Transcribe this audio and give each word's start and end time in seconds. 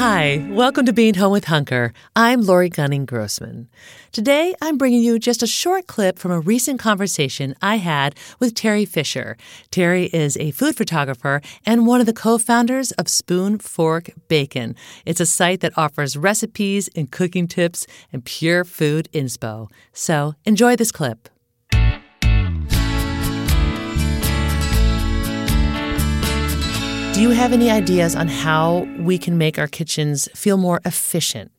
Hi, 0.00 0.48
welcome 0.48 0.86
to 0.86 0.94
Being 0.94 1.12
Home 1.16 1.30
with 1.30 1.44
Hunker. 1.44 1.92
I'm 2.16 2.40
Lori 2.40 2.70
Gunning 2.70 3.04
Grossman. 3.04 3.68
Today, 4.12 4.54
I'm 4.62 4.78
bringing 4.78 5.02
you 5.02 5.18
just 5.18 5.42
a 5.42 5.46
short 5.46 5.88
clip 5.88 6.18
from 6.18 6.30
a 6.32 6.40
recent 6.40 6.80
conversation 6.80 7.54
I 7.60 7.76
had 7.76 8.14
with 8.38 8.54
Teri 8.54 8.88
Fisher. 8.88 9.36
Terry 9.70 10.06
is 10.06 10.38
a 10.38 10.52
food 10.52 10.74
photographer 10.74 11.42
and 11.66 11.86
one 11.86 12.00
of 12.00 12.06
the 12.06 12.14
co-founders 12.14 12.92
of 12.92 13.10
Spoon 13.10 13.58
Fork 13.58 14.08
Bacon. 14.28 14.74
It's 15.04 15.20
a 15.20 15.26
site 15.26 15.60
that 15.60 15.76
offers 15.76 16.16
recipes 16.16 16.88
and 16.96 17.10
cooking 17.12 17.46
tips 17.46 17.86
and 18.10 18.24
pure 18.24 18.64
food 18.64 19.06
inspo. 19.12 19.70
So, 19.92 20.34
enjoy 20.46 20.76
this 20.76 20.92
clip. 20.92 21.28
Do 27.20 27.28
you 27.28 27.32
have 27.32 27.52
any 27.52 27.70
ideas 27.70 28.16
on 28.16 28.28
how 28.28 28.88
we 28.98 29.18
can 29.18 29.36
make 29.36 29.58
our 29.58 29.66
kitchens 29.66 30.26
feel 30.34 30.56
more 30.56 30.80
efficient? 30.86 31.52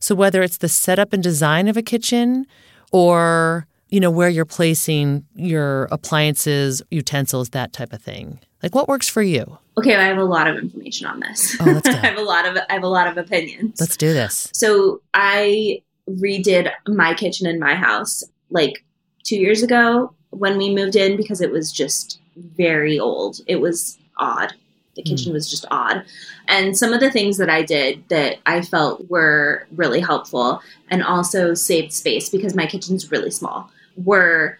So 0.00 0.14
whether 0.14 0.42
it's 0.42 0.56
the 0.56 0.68
setup 0.70 1.12
and 1.12 1.22
design 1.22 1.68
of 1.68 1.76
a 1.76 1.82
kitchen 1.82 2.46
or, 2.90 3.66
you 3.90 4.00
know, 4.00 4.10
where 4.10 4.30
you're 4.30 4.46
placing 4.46 5.26
your 5.34 5.88
appliances, 5.92 6.80
utensils, 6.90 7.50
that 7.50 7.74
type 7.74 7.92
of 7.92 8.00
thing. 8.00 8.40
Like 8.62 8.74
what 8.74 8.88
works 8.88 9.06
for 9.06 9.20
you? 9.20 9.58
Okay, 9.76 9.94
I 9.94 10.04
have 10.04 10.16
a 10.16 10.24
lot 10.24 10.48
of 10.48 10.56
information 10.56 11.06
on 11.06 11.20
this. 11.20 11.54
Oh, 11.60 11.64
let's 11.64 11.86
go. 11.86 11.94
I 12.02 12.06
have 12.06 12.16
a 12.16 12.22
lot 12.22 12.46
of 12.46 12.56
I 12.56 12.72
have 12.72 12.82
a 12.82 12.88
lot 12.88 13.06
of 13.06 13.18
opinions. 13.18 13.78
Let's 13.78 13.98
do 13.98 14.14
this. 14.14 14.48
So 14.54 15.02
I 15.12 15.82
redid 16.08 16.72
my 16.88 17.12
kitchen 17.12 17.46
in 17.46 17.60
my 17.60 17.74
house 17.74 18.24
like 18.48 18.82
two 19.22 19.36
years 19.36 19.62
ago 19.62 20.14
when 20.30 20.56
we 20.56 20.74
moved 20.74 20.96
in 20.96 21.18
because 21.18 21.42
it 21.42 21.50
was 21.50 21.70
just 21.72 22.22
very 22.56 22.98
old. 22.98 23.40
It 23.46 23.56
was 23.56 23.98
odd. 24.16 24.54
The 24.94 25.02
kitchen 25.02 25.32
was 25.32 25.50
just 25.50 25.66
odd. 25.70 26.04
And 26.48 26.76
some 26.76 26.92
of 26.92 27.00
the 27.00 27.10
things 27.10 27.36
that 27.38 27.50
I 27.50 27.62
did 27.62 28.04
that 28.08 28.38
I 28.46 28.62
felt 28.62 29.10
were 29.10 29.66
really 29.74 30.00
helpful 30.00 30.62
and 30.90 31.02
also 31.02 31.54
saved 31.54 31.92
space 31.92 32.28
because 32.28 32.54
my 32.54 32.66
kitchen's 32.66 33.10
really 33.10 33.30
small 33.30 33.70
were 33.96 34.58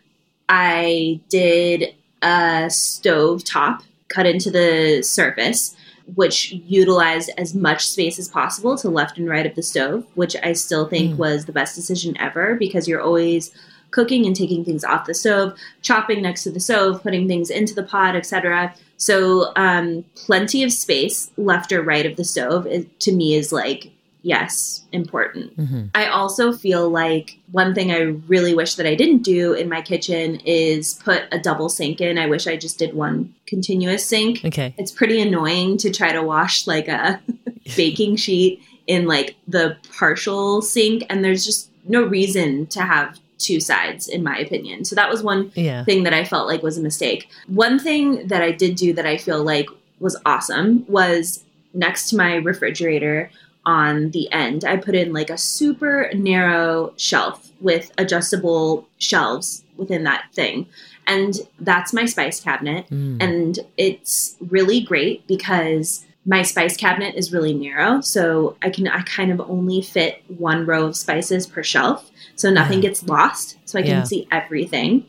I 0.48 1.20
did 1.28 1.94
a 2.22 2.68
stove 2.70 3.44
top 3.44 3.82
cut 4.08 4.26
into 4.26 4.50
the 4.50 5.02
surface, 5.02 5.74
which 6.14 6.52
utilized 6.52 7.30
as 7.38 7.54
much 7.54 7.88
space 7.88 8.18
as 8.18 8.28
possible 8.28 8.76
to 8.78 8.88
left 8.90 9.18
and 9.18 9.28
right 9.28 9.46
of 9.46 9.54
the 9.54 9.62
stove, 9.62 10.04
which 10.14 10.36
I 10.42 10.52
still 10.52 10.86
think 10.86 11.14
Mm. 11.14 11.16
was 11.18 11.44
the 11.46 11.52
best 11.52 11.74
decision 11.74 12.16
ever 12.18 12.54
because 12.56 12.86
you're 12.86 13.00
always 13.00 13.50
cooking 13.90 14.26
and 14.26 14.34
taking 14.34 14.64
things 14.64 14.84
off 14.84 15.06
the 15.06 15.14
stove, 15.14 15.54
chopping 15.80 16.20
next 16.20 16.42
to 16.42 16.50
the 16.50 16.60
stove, 16.60 17.02
putting 17.02 17.28
things 17.28 17.48
into 17.48 17.74
the 17.74 17.82
pot, 17.82 18.16
etc. 18.16 18.74
So, 19.04 19.52
um, 19.56 20.02
plenty 20.14 20.62
of 20.62 20.72
space 20.72 21.30
left 21.36 21.72
or 21.72 21.82
right 21.82 22.06
of 22.06 22.16
the 22.16 22.24
stove 22.24 22.66
is, 22.66 22.86
to 23.00 23.12
me 23.12 23.34
is 23.34 23.52
like 23.52 23.90
yes, 24.22 24.82
important. 24.90 25.52
hmm 25.54 25.82
I 25.94 26.06
also 26.06 26.52
feel 26.52 26.88
like 26.88 27.38
one 27.52 27.74
thing 27.74 27.92
I 27.92 27.98
really 28.32 28.54
wish 28.54 28.76
that 28.76 28.86
I 28.86 28.94
didn't 28.94 29.22
do 29.22 29.52
in 29.52 29.68
my 29.68 29.82
kitchen 29.82 30.40
is 30.46 30.94
put 31.04 31.24
a 31.30 31.38
double 31.38 31.68
sink 31.68 32.00
in. 32.00 32.18
I 32.18 32.26
wish 32.26 32.46
I 32.46 32.56
just 32.56 32.78
did 32.78 32.94
one 32.94 33.34
continuous 33.46 34.06
sink. 34.06 34.42
Okay. 34.42 34.74
It's 34.78 34.90
pretty 34.90 35.20
annoying 35.20 35.76
to 35.78 35.90
try 35.90 36.12
to 36.12 36.22
wash 36.22 36.66
like 36.66 36.88
a 36.88 37.20
baking 37.76 38.16
sheet 38.16 38.62
in 38.86 39.06
like 39.06 39.36
the 39.46 39.76
partial 39.98 40.62
sink, 40.62 41.04
and 41.10 41.22
there's 41.22 41.44
just 41.44 41.70
no 41.86 42.02
reason 42.02 42.66
to 42.68 42.80
have 42.80 43.20
two 43.38 43.60
sides, 43.60 44.08
in 44.08 44.22
my 44.22 44.38
opinion. 44.38 44.84
So 44.84 44.94
that 44.94 45.10
was 45.10 45.22
one 45.22 45.50
Yeah. 45.54 45.84
thing 45.84 46.04
that 46.04 46.14
I 46.14 46.24
felt 46.24 46.46
like 46.48 46.62
was 46.62 46.78
a 46.78 46.82
mistake. 46.82 47.28
One 47.48 47.78
thing 47.78 48.28
that 48.28 48.42
I 48.42 48.52
did 48.52 48.76
do 48.76 48.92
that 48.94 49.06
I 49.06 49.16
feel 49.16 49.42
like 49.42 49.66
was 50.00 50.16
awesome 50.24 50.84
was 50.88 51.42
next 51.72 52.10
to 52.10 52.16
my 52.16 52.36
refrigerator 52.36 53.30
on 53.66 54.10
the 54.10 54.30
end, 54.30 54.64
I 54.64 54.76
put 54.76 54.94
in 54.94 55.12
like 55.12 55.30
a 55.30 55.38
super 55.38 56.10
narrow 56.14 56.92
shelf 56.96 57.50
with 57.60 57.92
adjustable 57.98 58.86
shelves 58.98 59.64
within 59.76 60.04
that 60.04 60.24
thing. 60.34 60.66
And 61.06 61.34
that's 61.60 61.92
my 61.92 62.04
spice 62.06 62.40
cabinet. 62.40 62.86
Mm. 62.90 63.22
And 63.22 63.58
it's 63.76 64.36
really 64.40 64.80
great 64.80 65.26
because 65.26 66.04
my 66.26 66.42
spice 66.42 66.76
cabinet 66.76 67.14
is 67.16 67.32
really 67.32 67.52
narrow. 67.52 68.00
So 68.00 68.56
I 68.62 68.70
can, 68.70 68.88
I 68.88 69.02
kind 69.02 69.30
of 69.30 69.40
only 69.42 69.82
fit 69.82 70.22
one 70.28 70.64
row 70.64 70.86
of 70.86 70.96
spices 70.96 71.46
per 71.46 71.62
shelf. 71.62 72.10
So 72.34 72.50
nothing 72.50 72.78
Yeah. 72.82 72.88
gets 72.88 73.02
lost. 73.06 73.58
So 73.66 73.78
I 73.78 73.82
can 73.82 73.90
Yeah. 73.90 74.02
see 74.04 74.26
everything. 74.32 75.04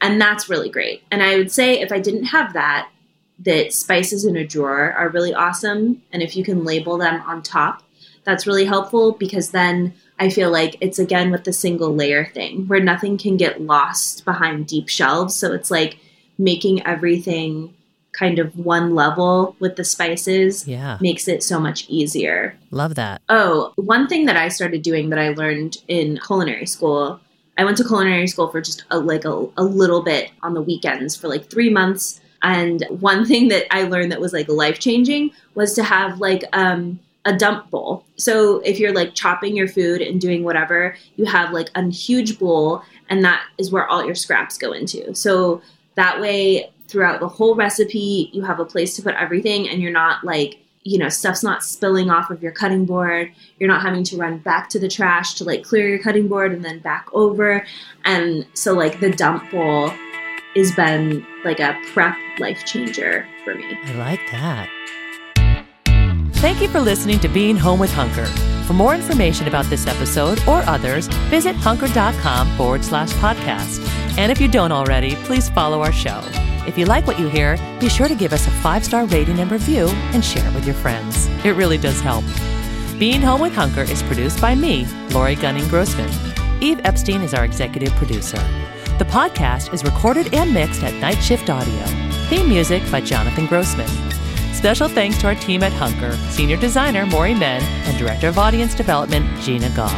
And 0.00 0.20
that's 0.20 0.48
really 0.48 0.68
great. 0.68 1.02
And 1.10 1.22
I 1.22 1.36
would 1.36 1.52
say 1.52 1.80
if 1.80 1.92
I 1.92 2.00
didn't 2.00 2.24
have 2.24 2.52
that, 2.54 2.88
that 3.44 3.72
spices 3.72 4.24
in 4.24 4.36
a 4.36 4.46
drawer 4.46 4.92
are 4.96 5.08
really 5.10 5.32
awesome. 5.32 6.02
And 6.12 6.22
if 6.22 6.36
you 6.36 6.42
can 6.44 6.64
label 6.64 6.98
them 6.98 7.22
on 7.26 7.42
top, 7.42 7.82
that's 8.24 8.46
really 8.46 8.64
helpful 8.64 9.12
because 9.12 9.50
then 9.50 9.94
I 10.18 10.30
feel 10.30 10.50
like 10.50 10.76
it's 10.80 10.98
again 10.98 11.30
with 11.30 11.44
the 11.44 11.52
single 11.52 11.94
layer 11.94 12.24
thing 12.24 12.66
where 12.66 12.80
nothing 12.80 13.18
can 13.18 13.36
get 13.36 13.60
lost 13.60 14.24
behind 14.24 14.66
deep 14.66 14.88
shelves. 14.88 15.34
So 15.36 15.52
it's 15.52 15.70
like 15.70 15.98
making 16.38 16.84
everything 16.86 17.72
kind 18.16 18.38
of 18.38 18.56
one 18.56 18.94
level 18.94 19.54
with 19.60 19.76
the 19.76 19.84
spices 19.84 20.66
Yeah. 20.66 20.96
makes 21.00 21.28
it 21.28 21.42
so 21.42 21.60
much 21.60 21.86
easier. 21.88 22.56
Love 22.70 22.94
that. 22.94 23.20
Oh, 23.28 23.72
one 23.76 24.08
thing 24.08 24.26
that 24.26 24.36
I 24.36 24.48
started 24.48 24.82
doing 24.82 25.10
that 25.10 25.18
I 25.18 25.28
learned 25.30 25.76
in 25.88 26.18
culinary 26.26 26.66
school. 26.66 27.20
I 27.58 27.64
went 27.64 27.76
to 27.78 27.84
culinary 27.84 28.26
school 28.26 28.48
for 28.48 28.60
just 28.60 28.84
a, 28.90 28.98
like 28.98 29.24
a, 29.24 29.46
a 29.56 29.64
little 29.64 30.02
bit 30.02 30.30
on 30.42 30.54
the 30.54 30.62
weekends 30.62 31.14
for 31.16 31.28
like 31.28 31.50
three 31.50 31.70
months. 31.70 32.20
And 32.42 32.84
one 32.88 33.24
thing 33.24 33.48
that 33.48 33.64
I 33.74 33.84
learned 33.84 34.12
that 34.12 34.20
was 34.20 34.32
like 34.32 34.48
life 34.48 34.78
changing 34.78 35.30
was 35.54 35.74
to 35.74 35.82
have 35.82 36.20
like 36.20 36.44
um, 36.52 36.98
a 37.24 37.36
dump 37.36 37.70
bowl. 37.70 38.04
So 38.16 38.60
if 38.60 38.78
you're 38.78 38.92
like 38.94 39.14
chopping 39.14 39.56
your 39.56 39.68
food 39.68 40.00
and 40.00 40.20
doing 40.20 40.44
whatever, 40.44 40.96
you 41.16 41.24
have 41.26 41.52
like 41.52 41.70
a 41.74 41.82
huge 41.90 42.38
bowl, 42.38 42.82
and 43.08 43.24
that 43.24 43.42
is 43.58 43.70
where 43.72 43.86
all 43.88 44.04
your 44.04 44.14
scraps 44.14 44.56
go 44.58 44.72
into. 44.72 45.14
So 45.14 45.60
that 45.96 46.20
way, 46.20 46.70
throughout 46.88 47.20
the 47.20 47.28
whole 47.28 47.54
recipe, 47.54 48.30
you 48.32 48.42
have 48.42 48.60
a 48.60 48.64
place 48.64 48.94
to 48.96 49.02
put 49.02 49.14
everything, 49.16 49.68
and 49.68 49.82
you're 49.82 49.92
not 49.92 50.24
like 50.24 50.58
you 50.82 50.98
know 50.98 51.08
stuff's 51.08 51.42
not 51.42 51.64
spilling 51.64 52.10
off 52.10 52.30
of 52.30 52.40
your 52.40 52.52
cutting 52.52 52.84
board 52.84 53.32
you're 53.58 53.68
not 53.68 53.82
having 53.82 54.04
to 54.04 54.16
run 54.16 54.38
back 54.38 54.68
to 54.68 54.78
the 54.78 54.86
trash 54.86 55.34
to 55.34 55.42
like 55.42 55.64
clear 55.64 55.88
your 55.88 55.98
cutting 55.98 56.28
board 56.28 56.52
and 56.52 56.64
then 56.64 56.78
back 56.78 57.08
over 57.12 57.66
and 58.04 58.46
so 58.54 58.72
like 58.72 59.00
the 59.00 59.10
dump 59.10 59.50
bowl 59.50 59.92
has 60.54 60.70
been 60.76 61.26
like 61.44 61.58
a 61.58 61.76
prep 61.92 62.16
life 62.38 62.64
changer 62.64 63.26
for 63.42 63.56
me 63.56 63.76
I 63.86 63.92
like 63.94 64.20
that. 64.30 64.70
Thank 66.36 66.60
you 66.60 66.68
for 66.68 66.80
listening 66.80 67.18
to 67.20 67.28
Being 67.28 67.56
Home 67.56 67.80
with 67.80 67.90
Hunker. 67.92 68.26
For 68.66 68.74
more 68.74 68.94
information 68.94 69.48
about 69.48 69.64
this 69.66 69.86
episode 69.86 70.38
or 70.46 70.62
others, 70.68 71.08
visit 71.28 71.56
hunker.com 71.56 72.56
forward 72.56 72.84
slash 72.84 73.10
podcast. 73.14 74.05
And 74.16 74.32
if 74.32 74.40
you 74.40 74.48
don't 74.48 74.72
already, 74.72 75.14
please 75.24 75.48
follow 75.48 75.82
our 75.82 75.92
show. 75.92 76.22
If 76.66 76.76
you 76.76 76.86
like 76.86 77.06
what 77.06 77.18
you 77.18 77.28
hear, 77.28 77.56
be 77.78 77.88
sure 77.88 78.08
to 78.08 78.14
give 78.14 78.32
us 78.32 78.46
a 78.46 78.50
five 78.50 78.84
star 78.84 79.04
rating 79.06 79.38
and 79.38 79.50
review 79.50 79.86
and 80.12 80.24
share 80.24 80.46
it 80.46 80.54
with 80.54 80.64
your 80.64 80.74
friends. 80.74 81.26
It 81.44 81.52
really 81.52 81.78
does 81.78 82.00
help. 82.00 82.24
Being 82.98 83.20
Home 83.20 83.42
with 83.42 83.54
Hunker 83.54 83.82
is 83.82 84.02
produced 84.02 84.40
by 84.40 84.54
me, 84.54 84.86
Lori 85.10 85.34
Gunning 85.34 85.68
Grossman. 85.68 86.10
Eve 86.62 86.80
Epstein 86.84 87.20
is 87.20 87.34
our 87.34 87.44
executive 87.44 87.92
producer. 87.92 88.38
The 88.98 89.04
podcast 89.04 89.74
is 89.74 89.84
recorded 89.84 90.32
and 90.32 90.54
mixed 90.54 90.82
at 90.82 90.94
Night 90.94 91.22
Shift 91.22 91.50
Audio. 91.50 91.84
Theme 92.28 92.48
music 92.48 92.82
by 92.90 93.02
Jonathan 93.02 93.46
Grossman. 93.46 93.88
Special 94.54 94.88
thanks 94.88 95.18
to 95.18 95.26
our 95.26 95.34
team 95.34 95.62
at 95.62 95.72
Hunker, 95.74 96.16
Senior 96.30 96.56
Designer 96.56 97.04
Maury 97.04 97.34
Men, 97.34 97.62
and 97.86 97.98
Director 97.98 98.28
of 98.28 98.38
Audience 98.38 98.74
Development 98.74 99.26
Gina 99.42 99.68
Goff. 99.76 99.92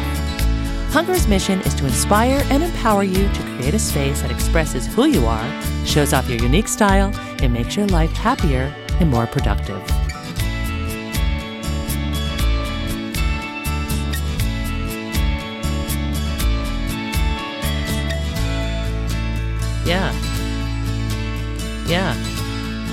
Hunker's 0.92 1.28
mission 1.28 1.60
is 1.60 1.74
to 1.74 1.86
inspire 1.86 2.42
and 2.50 2.64
empower 2.64 3.04
you 3.04 3.32
to 3.32 3.47
create 3.58 3.74
a 3.74 3.78
space 3.78 4.22
that 4.22 4.30
expresses 4.30 4.86
who 4.86 5.06
you 5.06 5.26
are, 5.26 5.62
shows 5.84 6.12
off 6.12 6.28
your 6.28 6.38
unique 6.38 6.68
style, 6.68 7.12
and 7.42 7.52
makes 7.52 7.74
your 7.76 7.88
life 7.88 8.12
happier 8.12 8.72
and 9.00 9.10
more 9.10 9.26
productive. 9.26 9.82
Yeah. 19.84 20.12
Yeah. 21.88 22.14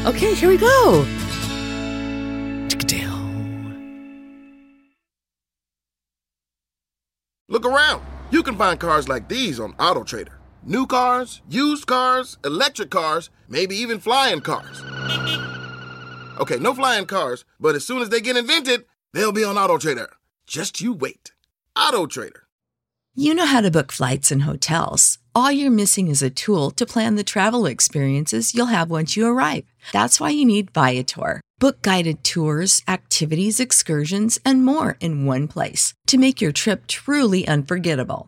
Okay, 0.08 0.34
here 0.34 0.50
we 0.50 0.58
go. 0.58 1.06
Look 7.48 7.66
around. 7.66 8.04
You 8.32 8.42
can 8.42 8.58
find 8.58 8.80
cars 8.80 9.08
like 9.08 9.30
these 9.30 9.60
on 9.60 9.74
AutoTrader 9.74 10.35
New 10.68 10.88
cars, 10.88 11.44
used 11.48 11.86
cars, 11.86 12.40
electric 12.44 12.90
cars, 12.90 13.30
maybe 13.48 13.76
even 13.76 14.00
flying 14.00 14.42
cars. 14.42 14.82
Okay, 16.40 16.58
no 16.58 16.74
flying 16.74 17.06
cars, 17.06 17.46
but 17.60 17.76
as 17.76 17.86
soon 17.86 18.02
as 18.02 18.10
they 18.10 18.20
get 18.20 18.36
invented, 18.36 18.84
they'll 19.14 19.32
be 19.32 19.44
on 19.44 19.60
Auto 19.60 19.78
Trader. 19.78 20.10
Just 20.48 20.82
you 20.82 20.92
wait. 20.92 21.34
Auto 21.76 22.08
Trader. 22.08 22.48
You 23.14 23.36
know 23.36 23.46
how 23.46 23.62
to 23.62 23.70
book 23.70 23.92
flights 23.92 24.32
and 24.32 24.42
hotels. 24.42 25.20
All 25.36 25.52
you're 25.52 25.70
missing 25.70 26.08
is 26.08 26.24
a 26.24 26.32
tool 26.32 26.72
to 26.72 26.86
plan 26.88 27.14
the 27.14 27.24
travel 27.24 27.68
experiences 27.68 28.56
you'll 28.56 28.66
have 28.78 28.90
once 28.90 29.16
you 29.16 29.28
arrive. 29.28 29.66
That's 29.94 30.20
why 30.20 30.32
you 30.32 30.46
need 30.46 30.72
Viator. 30.72 31.42
Book 31.60 31.84
guided 31.84 32.24
tours, 32.24 32.82
activities, 32.88 33.60
excursions, 33.60 34.40
and 34.44 34.66
more 34.66 34.98
in 35.00 35.26
one 35.26 35.48
place 35.48 35.94
to 36.08 36.18
make 36.18 36.42
your 36.42 36.52
trip 36.52 36.88
truly 36.88 37.48
unforgettable. 37.48 38.28